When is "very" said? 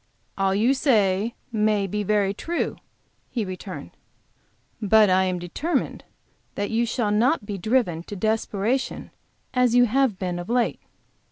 2.01-2.33